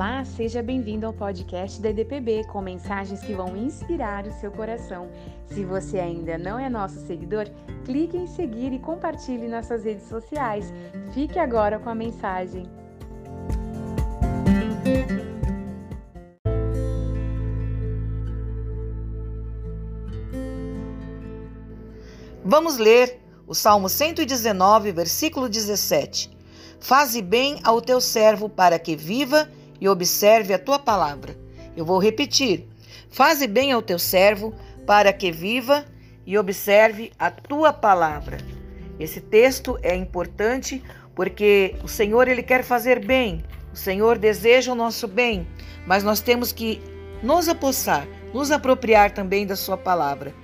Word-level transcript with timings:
Olá, 0.00 0.24
seja 0.24 0.62
bem-vindo 0.62 1.04
ao 1.04 1.12
podcast 1.12 1.78
da 1.78 1.90
EDPB 1.90 2.44
com 2.44 2.62
mensagens 2.62 3.20
que 3.20 3.34
vão 3.34 3.54
inspirar 3.54 4.26
o 4.26 4.32
seu 4.40 4.50
coração. 4.50 5.10
Se 5.44 5.62
você 5.62 5.98
ainda 5.98 6.38
não 6.38 6.58
é 6.58 6.70
nosso 6.70 7.06
seguidor, 7.06 7.44
clique 7.84 8.16
em 8.16 8.26
seguir 8.26 8.72
e 8.72 8.78
compartilhe 8.78 9.46
nas 9.46 9.66
suas 9.66 9.84
redes 9.84 10.08
sociais. 10.08 10.72
Fique 11.12 11.38
agora 11.38 11.78
com 11.78 11.90
a 11.90 11.94
mensagem. 11.94 12.66
Vamos 22.42 22.78
ler 22.78 23.20
o 23.46 23.54
Salmo 23.54 23.90
119, 23.90 24.92
versículo 24.92 25.46
17. 25.46 26.30
Faze 26.80 27.20
bem 27.20 27.60
ao 27.62 27.82
teu 27.82 28.00
servo 28.00 28.48
para 28.48 28.78
que 28.78 28.96
viva 28.96 29.46
e 29.80 29.88
observe 29.88 30.52
a 30.52 30.58
tua 30.58 30.78
palavra. 30.78 31.36
Eu 31.76 31.84
vou 31.84 31.98
repetir. 31.98 32.68
Faze 33.10 33.46
bem 33.46 33.72
ao 33.72 33.82
teu 33.82 33.98
servo 33.98 34.54
para 34.86 35.12
que 35.12 35.32
viva 35.32 35.84
e 36.26 36.36
observe 36.36 37.12
a 37.18 37.30
tua 37.30 37.72
palavra. 37.72 38.38
Esse 38.98 39.20
texto 39.20 39.78
é 39.82 39.94
importante 39.94 40.82
porque 41.14 41.74
o 41.82 41.88
Senhor 41.88 42.28
ele 42.28 42.42
quer 42.42 42.62
fazer 42.62 43.04
bem. 43.04 43.42
O 43.72 43.76
Senhor 43.76 44.18
deseja 44.18 44.72
o 44.72 44.74
nosso 44.74 45.08
bem, 45.08 45.46
mas 45.86 46.04
nós 46.04 46.20
temos 46.20 46.52
que 46.52 46.80
nos 47.22 47.48
apossar, 47.48 48.06
nos 48.34 48.50
apropriar 48.50 49.12
também 49.12 49.46
da 49.46 49.56
sua 49.56 49.76
palavra. 49.76 50.34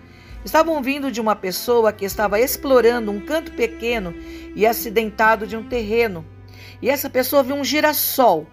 Estavam 0.44 0.80
vindo 0.80 1.10
de 1.10 1.20
uma 1.20 1.34
pessoa 1.34 1.92
que 1.92 2.04
estava 2.04 2.38
explorando 2.38 3.10
um 3.10 3.20
canto 3.20 3.50
pequeno 3.52 4.14
e 4.54 4.64
acidentado 4.64 5.46
de 5.46 5.56
um 5.56 5.68
terreno. 5.68 6.24
E 6.80 6.88
essa 6.88 7.10
pessoa 7.10 7.42
viu 7.42 7.56
um 7.56 7.64
girassol, 7.64 8.46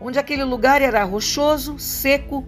onde 0.00 0.18
aquele 0.18 0.44
lugar 0.44 0.80
era 0.80 1.04
rochoso, 1.04 1.78
seco, 1.78 2.44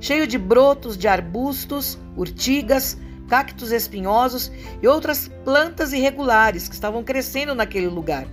cheio 0.00 0.26
de 0.26 0.36
brotos 0.36 0.96
de 0.96 1.06
arbustos, 1.06 1.98
urtigas, 2.16 2.98
cactos 3.28 3.72
espinhosos 3.72 4.50
e 4.82 4.88
outras 4.88 5.28
plantas 5.44 5.92
irregulares 5.92 6.68
que 6.68 6.74
estavam 6.74 7.02
crescendo 7.02 7.54
naquele 7.54 7.88
lugar. 7.88 8.26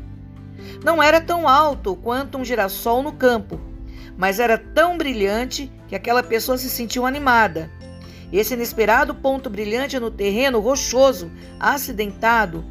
Não 0.83 1.01
era 1.01 1.21
tão 1.21 1.47
alto 1.47 1.95
quanto 1.95 2.37
um 2.37 2.45
girassol 2.45 3.03
no 3.03 3.13
campo, 3.13 3.59
mas 4.17 4.39
era 4.39 4.57
tão 4.57 4.97
brilhante 4.97 5.71
que 5.87 5.95
aquela 5.95 6.23
pessoa 6.23 6.57
se 6.57 6.69
sentiu 6.69 7.05
animada. 7.05 7.71
Esse 8.31 8.53
inesperado 8.55 9.13
ponto 9.13 9.49
brilhante 9.49 9.99
no 9.99 10.09
terreno 10.09 10.59
rochoso, 10.59 11.31
acidentado, 11.59 12.65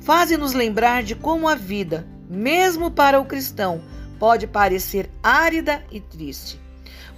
faz-nos 0.00 0.54
lembrar 0.54 1.02
de 1.02 1.14
como 1.14 1.48
a 1.48 1.54
vida, 1.54 2.06
mesmo 2.28 2.90
para 2.90 3.20
o 3.20 3.24
cristão, 3.24 3.82
pode 4.18 4.46
parecer 4.46 5.10
árida 5.22 5.84
e 5.90 6.00
triste. 6.00 6.60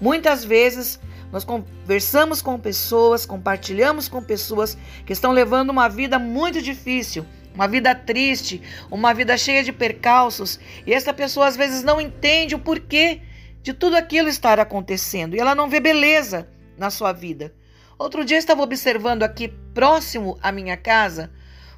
Muitas 0.00 0.44
vezes 0.44 1.00
nós 1.32 1.44
conversamos 1.44 2.40
com 2.40 2.58
pessoas, 2.58 3.26
compartilhamos 3.26 4.08
com 4.08 4.22
pessoas 4.22 4.78
que 5.04 5.12
estão 5.12 5.32
levando 5.32 5.70
uma 5.70 5.88
vida 5.88 6.18
muito 6.18 6.62
difícil, 6.62 7.26
uma 7.54 7.68
vida 7.68 7.94
triste, 7.94 8.62
uma 8.90 9.12
vida 9.12 9.36
cheia 9.36 9.62
de 9.62 9.72
percalços, 9.72 10.58
e 10.86 10.94
essa 10.94 11.12
pessoa 11.12 11.46
às 11.46 11.56
vezes 11.56 11.82
não 11.82 12.00
entende 12.00 12.54
o 12.54 12.58
porquê 12.58 13.20
de 13.62 13.72
tudo 13.72 13.96
aquilo 13.96 14.28
estar 14.28 14.58
acontecendo 14.58 15.34
e 15.34 15.40
ela 15.40 15.54
não 15.54 15.68
vê 15.68 15.80
beleza 15.80 16.48
na 16.76 16.90
sua 16.90 17.12
vida. 17.12 17.52
Outro 17.98 18.24
dia 18.24 18.38
estava 18.38 18.62
observando 18.62 19.24
aqui 19.24 19.48
próximo 19.74 20.38
à 20.40 20.52
minha 20.52 20.76
casa 20.76 21.30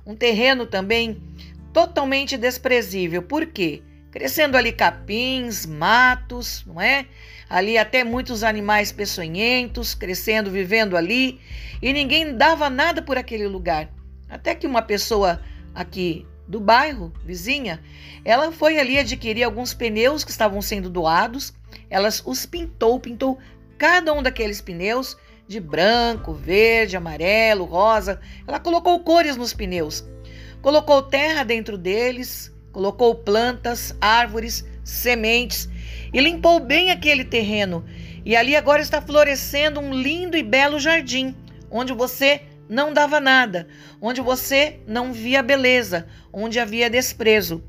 um 0.06 0.14
terreno 0.14 0.66
também 0.66 1.20
totalmente 1.72 2.36
desprezível. 2.36 3.22
Por 3.22 3.46
quê? 3.46 3.82
Crescendo 4.10 4.56
ali 4.56 4.72
capins, 4.72 5.66
matos, 5.66 6.64
não 6.66 6.80
é? 6.80 7.06
Ali 7.48 7.78
até 7.78 8.02
muitos 8.02 8.42
animais 8.42 8.90
peçonhentos, 8.90 9.94
crescendo, 9.94 10.50
vivendo 10.50 10.96
ali, 10.96 11.40
e 11.80 11.92
ninguém 11.92 12.36
dava 12.36 12.68
nada 12.68 13.02
por 13.02 13.16
aquele 13.16 13.46
lugar. 13.46 13.88
Até 14.28 14.54
que 14.54 14.66
uma 14.66 14.82
pessoa 14.82 15.40
aqui 15.74 16.26
do 16.46 16.58
bairro, 16.58 17.12
vizinha, 17.24 17.80
ela 18.24 18.50
foi 18.50 18.78
ali 18.78 18.98
adquirir 18.98 19.44
alguns 19.44 19.72
pneus 19.72 20.24
que 20.24 20.30
estavam 20.32 20.60
sendo 20.60 20.90
doados. 20.90 21.52
Ela 21.88 22.08
os 22.24 22.46
pintou, 22.46 22.98
pintou 22.98 23.38
cada 23.78 24.12
um 24.12 24.22
daqueles 24.22 24.60
pneus 24.60 25.16
de 25.46 25.58
branco, 25.58 26.32
verde, 26.32 26.96
amarelo, 26.96 27.64
rosa. 27.64 28.20
Ela 28.46 28.58
colocou 28.60 28.98
cores 29.00 29.36
nos 29.36 29.54
pneus. 29.54 30.04
Colocou 30.60 31.02
terra 31.02 31.44
dentro 31.44 31.78
deles, 31.78 32.52
colocou 32.72 33.14
plantas, 33.14 33.94
árvores, 34.00 34.64
sementes 34.84 35.68
e 36.12 36.20
limpou 36.20 36.60
bem 36.60 36.90
aquele 36.90 37.24
terreno. 37.24 37.84
E 38.24 38.36
ali 38.36 38.54
agora 38.54 38.82
está 38.82 39.00
florescendo 39.00 39.80
um 39.80 39.94
lindo 39.94 40.36
e 40.36 40.42
belo 40.42 40.78
jardim, 40.78 41.34
onde 41.70 41.92
você 41.92 42.42
não 42.68 42.92
dava 42.92 43.18
nada, 43.18 43.66
onde 44.00 44.20
você 44.20 44.80
não 44.86 45.12
via 45.12 45.42
beleza, 45.42 46.06
onde 46.32 46.60
havia 46.60 46.90
desprezo. 46.90 47.62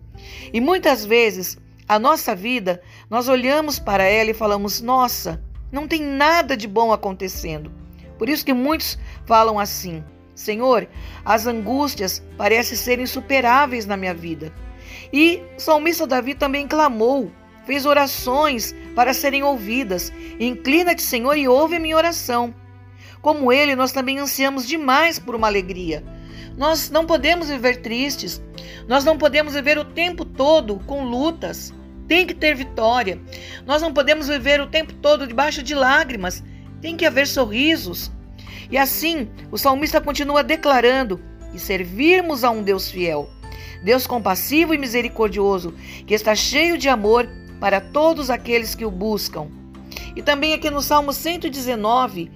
E 0.53 0.59
muitas 0.59 1.05
vezes 1.05 1.57
a 1.87 1.99
nossa 1.99 2.33
vida, 2.33 2.81
nós 3.09 3.27
olhamos 3.27 3.77
para 3.79 4.03
ela 4.03 4.31
e 4.31 4.33
falamos: 4.33 4.79
nossa, 4.79 5.43
não 5.71 5.87
tem 5.87 6.01
nada 6.01 6.55
de 6.55 6.67
bom 6.67 6.93
acontecendo. 6.93 7.71
Por 8.17 8.29
isso 8.29 8.45
que 8.45 8.53
muitos 8.53 8.97
falam 9.25 9.59
assim: 9.59 10.03
Senhor, 10.33 10.87
as 11.25 11.47
angústias 11.47 12.23
parecem 12.37 12.77
ser 12.77 12.99
insuperáveis 12.99 13.85
na 13.85 13.97
minha 13.97 14.13
vida. 14.13 14.53
E 15.11 15.41
o 15.57 15.59
salmista 15.59 16.07
Davi 16.07 16.33
também 16.33 16.67
clamou, 16.67 17.31
fez 17.65 17.85
orações 17.85 18.75
para 18.95 19.13
serem 19.13 19.43
ouvidas. 19.43 20.11
Inclina-te, 20.39 21.01
Senhor, 21.01 21.37
e 21.37 21.47
ouve 21.47 21.75
a 21.75 21.79
minha 21.79 21.97
oração. 21.97 22.53
Como 23.21 23.51
ele, 23.51 23.75
nós 23.75 23.91
também 23.91 24.19
ansiamos 24.19 24.67
demais 24.67 25.19
por 25.19 25.35
uma 25.35 25.47
alegria. 25.47 26.03
Nós 26.57 26.89
não 26.89 27.05
podemos 27.05 27.49
viver 27.49 27.81
tristes, 27.81 28.41
nós 28.87 29.05
não 29.05 29.17
podemos 29.17 29.53
viver 29.53 29.77
o 29.77 29.85
tempo 29.85 30.25
todo 30.25 30.79
com 30.85 31.05
lutas 31.05 31.73
tem 32.11 32.27
que 32.27 32.33
ter 32.33 32.53
vitória. 32.53 33.21
Nós 33.65 33.81
não 33.81 33.93
podemos 33.93 34.27
viver 34.27 34.59
o 34.59 34.67
tempo 34.67 34.91
todo 34.95 35.25
debaixo 35.25 35.63
de 35.63 35.73
lágrimas. 35.73 36.43
Tem 36.81 36.97
que 36.97 37.05
haver 37.05 37.25
sorrisos. 37.25 38.11
E 38.69 38.77
assim, 38.77 39.29
o 39.49 39.57
salmista 39.57 40.01
continua 40.01 40.43
declarando: 40.43 41.21
e 41.53 41.57
servirmos 41.57 42.43
a 42.43 42.51
um 42.51 42.63
Deus 42.63 42.91
fiel, 42.91 43.29
Deus 43.83 44.05
compassivo 44.05 44.73
e 44.73 44.77
misericordioso, 44.77 45.73
que 46.05 46.13
está 46.13 46.35
cheio 46.35 46.77
de 46.77 46.89
amor 46.89 47.27
para 47.59 47.81
todos 47.81 48.29
aqueles 48.29 48.75
que 48.75 48.85
o 48.85 48.91
buscam. 48.91 49.47
E 50.15 50.21
também 50.21 50.53
aqui 50.53 50.69
no 50.69 50.81
Salmo 50.81 51.13
119 51.13 52.31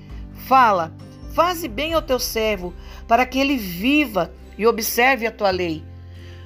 fala: 0.47 0.93
Faze 1.33 1.67
bem 1.67 1.93
ao 1.93 2.01
teu 2.01 2.19
servo, 2.19 2.73
para 3.07 3.25
que 3.25 3.39
ele 3.39 3.57
viva 3.57 4.33
e 4.57 4.65
observe 4.65 5.27
a 5.27 5.31
tua 5.31 5.51
lei. 5.51 5.83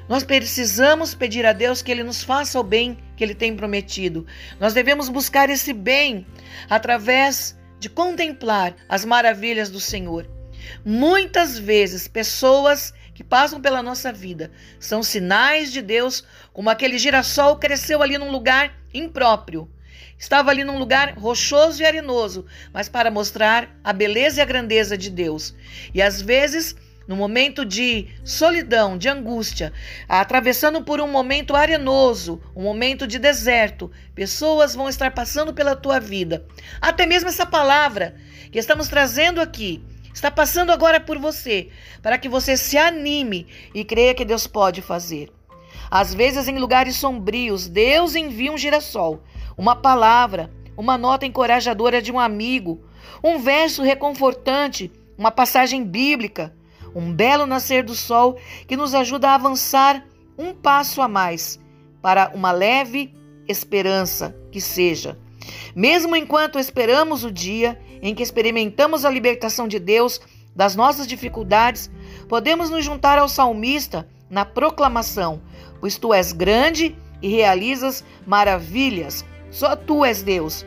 Nós 0.10 0.24
precisamos 0.24 1.14
pedir 1.14 1.46
a 1.46 1.54
Deus 1.54 1.84
que 1.84 1.92
Ele 1.92 2.04
nos 2.04 2.24
faça 2.24 2.60
o 2.60 2.64
bem 2.64 2.98
que 3.16 3.24
Ele 3.24 3.36
tem 3.36 3.56
prometido. 3.56 4.26
Nós 4.60 4.74
devemos 4.74 5.08
buscar 5.08 5.52
esse 5.52 5.72
bem 5.72 6.26
através 6.68 7.56
de 7.80 7.88
contemplar 7.90 8.76
as 8.90 9.06
maravilhas 9.06 9.70
do 9.70 9.80
Senhor. 9.80 10.28
Muitas 10.84 11.60
vezes, 11.60 12.08
pessoas 12.08 12.92
que 13.20 13.24
passam 13.26 13.60
pela 13.60 13.84
nossa 13.84 14.14
vida 14.14 14.50
são 14.80 15.04
sinais 15.04 15.74
de 15.74 15.82
Deus, 15.82 16.24
como 16.54 16.70
aquele 16.70 16.98
girassol 16.98 17.58
cresceu 17.58 18.02
ali 18.02 18.18
num 18.18 18.32
lugar 18.32 18.74
impróprio. 18.94 19.70
Estava 20.18 20.52
ali 20.52 20.64
num 20.64 20.80
lugar 20.80 21.16
rochoso 21.18 21.82
e 21.82 21.86
arenoso, 21.86 22.46
mas 22.72 22.88
para 22.88 23.12
mostrar 23.12 23.78
a 23.84 23.92
beleza 23.92 24.40
e 24.40 24.42
a 24.42 24.46
grandeza 24.46 24.98
de 24.98 25.10
Deus. 25.10 25.54
E 25.94 26.02
às 26.02 26.22
vezes 26.22 26.78
no 27.06 27.18
momento 27.18 27.66
de 27.66 28.08
solidão, 28.24 28.98
de 28.98 29.10
angústia, 29.10 29.74
atravessando 30.08 30.82
por 30.82 31.02
um 31.02 31.08
momento 31.12 31.58
arenoso, 31.58 32.42
um 32.56 32.64
momento 32.64 33.06
de 33.06 33.20
deserto, 33.20 33.92
pessoas 34.16 34.76
vão 34.76 34.88
estar 34.88 35.12
passando 35.12 35.54
pela 35.54 35.76
tua 35.76 36.00
vida. 36.00 36.46
Até 36.80 37.06
mesmo 37.06 37.28
essa 37.28 37.46
palavra 37.46 38.16
que 38.50 38.60
estamos 38.60 38.88
trazendo 38.88 39.42
aqui 39.42 39.84
está 40.14 40.30
passando 40.30 40.72
agora 40.72 41.00
por 41.00 41.18
você, 41.18 41.70
para 42.02 42.18
que 42.18 42.30
você 42.30 42.58
se 42.58 42.78
anime 42.78 43.48
e 43.74 43.84
creia 43.84 44.14
que 44.14 44.26
Deus 44.26 44.48
pode 44.48 44.82
fazer. 44.82 45.32
Às 45.90 46.14
vezes, 46.14 46.48
em 46.48 46.58
lugares 46.58 46.96
sombrios, 46.96 47.68
Deus 47.68 48.16
envia 48.16 48.52
um 48.52 48.58
girassol, 48.58 49.24
uma 49.58 49.76
palavra, 49.76 50.52
uma 50.78 50.98
nota 50.98 51.26
encorajadora 51.26 52.02
de 52.02 52.12
um 52.12 52.20
amigo, 52.20 52.84
um 53.24 53.40
verso 53.40 53.82
reconfortante, 53.82 54.92
uma 55.18 55.32
passagem 55.32 55.84
bíblica 55.84 56.54
um 56.94 57.14
belo 57.14 57.46
nascer 57.46 57.84
do 57.84 57.96
sol 57.96 58.38
que 58.68 58.78
nos 58.78 58.94
ajuda 58.94 59.30
a 59.30 59.36
avançar 59.36 60.06
um 60.38 60.54
passo 60.54 61.02
a 61.02 61.08
mais 61.08 61.60
para 62.02 62.32
uma 62.34 62.52
leve 62.52 63.14
esperança 63.48 64.36
que 64.52 64.62
seja. 64.62 65.18
Mesmo 65.76 66.16
enquanto 66.16 66.60
esperamos 66.60 67.24
o 67.24 67.32
dia 67.32 67.80
em 68.02 68.16
que 68.16 68.24
experimentamos 68.24 69.06
a 69.06 69.10
libertação 69.10 69.68
de 69.68 69.80
Deus 69.80 70.22
das 70.56 70.76
nossas 70.76 71.08
dificuldades, 71.08 71.90
podemos 72.28 72.70
nos 72.70 72.84
juntar 72.84 73.18
ao 73.18 73.30
salmista 73.30 74.08
na 74.30 74.46
proclamação: 74.46 75.42
Pois 75.80 75.98
tu 75.98 76.14
és 76.14 76.32
grande 76.32 76.96
e 77.22 77.30
realizas 77.30 78.04
maravilhas. 78.26 79.26
Só 79.52 79.76
tu 79.76 80.06
és 80.06 80.22
Deus. 80.22 80.66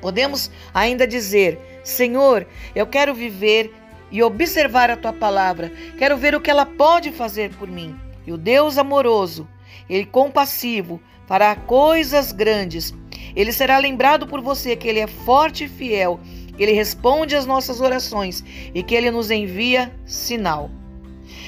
Podemos 0.00 0.50
ainda 0.72 1.06
dizer: 1.06 1.80
Senhor, 1.84 2.46
eu 2.74 2.86
quero 2.86 3.14
viver 3.14 3.72
e 4.10 4.22
observar 4.22 4.90
a 4.90 4.96
tua 4.96 5.12
palavra, 5.12 5.70
quero 5.98 6.16
ver 6.16 6.34
o 6.34 6.40
que 6.40 6.50
ela 6.50 6.64
pode 6.64 7.12
fazer 7.12 7.50
por 7.56 7.68
mim. 7.68 7.98
E 8.26 8.32
o 8.32 8.38
Deus 8.38 8.78
amoroso, 8.78 9.46
ele 9.88 10.04
compassivo, 10.04 11.00
fará 11.26 11.54
coisas 11.54 12.32
grandes. 12.32 12.94
Ele 13.36 13.52
será 13.52 13.78
lembrado 13.78 14.26
por 14.26 14.40
você 14.40 14.74
que 14.74 14.88
ele 14.88 15.00
é 15.00 15.06
forte 15.06 15.64
e 15.64 15.68
fiel, 15.68 16.18
que 16.58 16.64
ele 16.64 16.72
responde 16.72 17.36
às 17.36 17.46
nossas 17.46 17.80
orações 17.80 18.44
e 18.74 18.82
que 18.82 18.96
ele 18.96 19.12
nos 19.12 19.30
envia 19.30 19.92
sinal. 20.04 20.68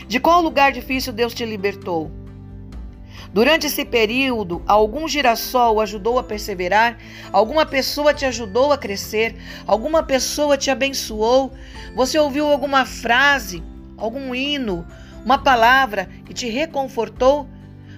De 0.07 0.21
qual 0.21 0.41
lugar 0.41 0.71
difícil 0.71 1.13
Deus 1.13 1.35
te 1.35 1.45
libertou? 1.45 2.13
Durante 3.33 3.67
esse 3.67 3.85
período, 3.85 4.63
algum 4.67 5.09
girassol 5.09 5.81
ajudou 5.81 6.19
a 6.19 6.23
perseverar, 6.23 6.97
alguma 7.33 7.67
pessoa 7.67 8.15
te 8.15 8.25
ajudou 8.25 8.73
a 8.73 8.79
crescer, 8.79 9.37
alguma 9.67 10.03
pessoa 10.03 10.57
te 10.57 10.71
abençoou, 10.71 11.53
você 11.95 12.19
ouviu 12.19 12.47
alguma 12.47 12.87
frase, 12.87 13.63
algum 13.97 14.33
hino, 14.33 14.87
uma 15.25 15.39
palavra 15.39 16.09
que 16.25 16.33
te 16.33 16.49
reconfortou? 16.49 17.49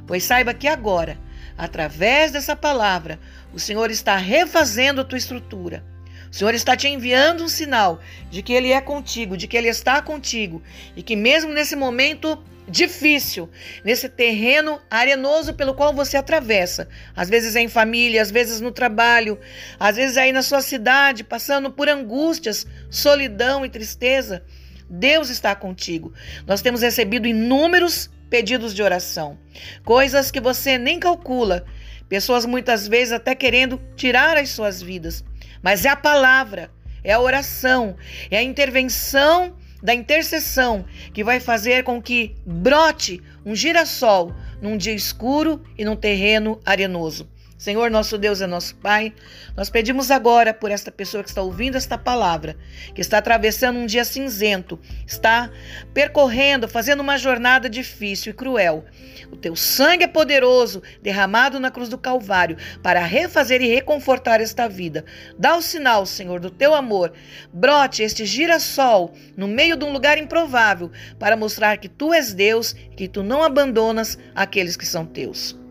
Pois 0.06 0.24
saiba 0.24 0.54
que 0.54 0.66
agora, 0.66 1.18
através 1.58 2.32
dessa 2.32 2.56
palavra, 2.56 3.20
o 3.52 3.60
Senhor 3.60 3.90
está 3.90 4.16
refazendo 4.16 5.02
a 5.02 5.04
tua 5.04 5.18
estrutura. 5.18 5.91
O 6.32 6.34
Senhor 6.34 6.54
está 6.54 6.74
te 6.74 6.88
enviando 6.88 7.44
um 7.44 7.48
sinal 7.48 8.00
de 8.30 8.42
que 8.42 8.54
Ele 8.54 8.72
é 8.72 8.80
contigo, 8.80 9.36
de 9.36 9.46
que 9.46 9.54
Ele 9.54 9.68
está 9.68 10.00
contigo 10.00 10.62
e 10.96 11.02
que, 11.02 11.14
mesmo 11.14 11.52
nesse 11.52 11.76
momento 11.76 12.42
difícil, 12.66 13.50
nesse 13.84 14.08
terreno 14.08 14.80
arenoso 14.90 15.52
pelo 15.52 15.74
qual 15.74 15.92
você 15.92 16.16
atravessa. 16.16 16.88
Às 17.14 17.28
vezes 17.28 17.54
em 17.54 17.68
família, 17.68 18.22
às 18.22 18.30
vezes 18.30 18.62
no 18.62 18.72
trabalho, 18.72 19.38
às 19.78 19.96
vezes 19.96 20.16
aí 20.16 20.32
na 20.32 20.42
sua 20.42 20.62
cidade, 20.62 21.22
passando 21.22 21.70
por 21.70 21.86
angústias, 21.86 22.66
solidão 22.90 23.62
e 23.66 23.68
tristeza. 23.68 24.42
Deus 24.88 25.28
está 25.28 25.54
contigo. 25.54 26.14
Nós 26.46 26.62
temos 26.62 26.80
recebido 26.80 27.28
inúmeros 27.28 28.08
pedidos 28.30 28.74
de 28.74 28.82
oração, 28.82 29.38
coisas 29.84 30.30
que 30.30 30.40
você 30.40 30.78
nem 30.78 30.98
calcula. 30.98 31.66
Pessoas 32.08 32.46
muitas 32.46 32.88
vezes 32.88 33.12
até 33.12 33.34
querendo 33.34 33.80
tirar 33.96 34.38
as 34.38 34.50
suas 34.50 34.82
vidas, 34.82 35.24
mas 35.62 35.84
é 35.84 35.88
a 35.88 35.96
palavra, 35.96 36.70
é 37.04 37.12
a 37.12 37.20
oração, 37.20 37.96
é 38.30 38.38
a 38.38 38.42
intervenção 38.42 39.54
da 39.82 39.94
intercessão 39.94 40.84
que 41.12 41.24
vai 41.24 41.40
fazer 41.40 41.82
com 41.82 42.00
que 42.00 42.36
brote 42.46 43.20
um 43.44 43.54
girassol 43.54 44.32
num 44.60 44.76
dia 44.76 44.94
escuro 44.94 45.60
e 45.76 45.84
num 45.84 45.96
terreno 45.96 46.60
arenoso. 46.64 47.28
Senhor, 47.62 47.92
nosso 47.92 48.18
Deus 48.18 48.40
é 48.40 48.46
nosso 48.48 48.74
Pai. 48.74 49.14
Nós 49.56 49.70
pedimos 49.70 50.10
agora 50.10 50.52
por 50.52 50.72
esta 50.72 50.90
pessoa 50.90 51.22
que 51.22 51.28
está 51.28 51.42
ouvindo 51.42 51.76
esta 51.76 51.96
palavra, 51.96 52.56
que 52.92 53.00
está 53.00 53.18
atravessando 53.18 53.78
um 53.78 53.86
dia 53.86 54.04
cinzento, 54.04 54.80
está 55.06 55.48
percorrendo, 55.94 56.66
fazendo 56.66 56.98
uma 56.98 57.16
jornada 57.16 57.70
difícil 57.70 58.32
e 58.32 58.34
cruel. 58.34 58.84
O 59.30 59.36
teu 59.36 59.54
sangue 59.54 60.02
é 60.02 60.08
poderoso, 60.08 60.82
derramado 61.00 61.60
na 61.60 61.70
cruz 61.70 61.88
do 61.88 61.96
Calvário, 61.96 62.56
para 62.82 62.98
refazer 62.98 63.62
e 63.62 63.72
reconfortar 63.72 64.40
esta 64.40 64.68
vida. 64.68 65.04
Dá 65.38 65.54
o 65.54 65.62
sinal, 65.62 66.04
Senhor, 66.04 66.40
do 66.40 66.50
teu 66.50 66.74
amor. 66.74 67.12
Brote 67.52 68.02
este 68.02 68.26
girassol 68.26 69.14
no 69.36 69.46
meio 69.46 69.76
de 69.76 69.84
um 69.84 69.92
lugar 69.92 70.18
improvável, 70.18 70.90
para 71.16 71.36
mostrar 71.36 71.76
que 71.76 71.88
tu 71.88 72.12
és 72.12 72.34
Deus 72.34 72.72
que 72.96 73.06
tu 73.06 73.22
não 73.22 73.40
abandonas 73.40 74.18
aqueles 74.34 74.76
que 74.76 74.84
são 74.84 75.06
teus. 75.06 75.62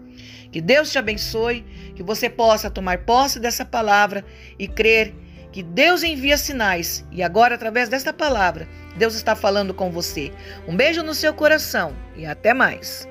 Que 0.51 0.59
Deus 0.59 0.91
te 0.91 0.99
abençoe, 0.99 1.65
que 1.95 2.03
você 2.03 2.29
possa 2.29 2.69
tomar 2.69 2.99
posse 2.99 3.39
dessa 3.39 3.65
palavra 3.65 4.25
e 4.57 4.67
crer 4.67 5.13
que 5.51 5.61
Deus 5.61 6.01
envia 6.01 6.37
sinais 6.37 7.05
e 7.11 7.21
agora, 7.21 7.55
através 7.55 7.89
desta 7.89 8.13
palavra, 8.13 8.67
Deus 8.95 9.15
está 9.15 9.35
falando 9.35 9.73
com 9.73 9.91
você. 9.91 10.31
Um 10.67 10.75
beijo 10.75 11.03
no 11.03 11.13
seu 11.13 11.33
coração 11.33 11.93
e 12.15 12.25
até 12.25 12.53
mais. 12.53 13.07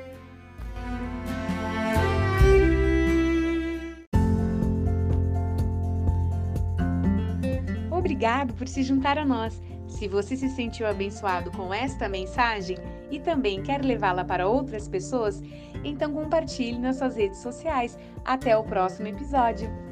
Obrigado 7.91 8.55
por 8.55 8.67
se 8.67 8.83
juntar 8.83 9.19
a 9.19 9.27
nós. 9.27 9.61
Se 10.01 10.09
você 10.09 10.35
se 10.35 10.49
sentiu 10.49 10.87
abençoado 10.87 11.51
com 11.51 11.75
esta 11.75 12.09
mensagem 12.09 12.79
e 13.11 13.21
também 13.21 13.63
quer 13.63 13.85
levá-la 13.85 14.25
para 14.25 14.49
outras 14.49 14.89
pessoas, 14.89 15.43
então 15.85 16.11
compartilhe 16.15 16.79
nas 16.79 16.97
suas 16.97 17.17
redes 17.17 17.41
sociais. 17.41 17.99
Até 18.25 18.57
o 18.57 18.65
próximo 18.65 19.09
episódio! 19.09 19.90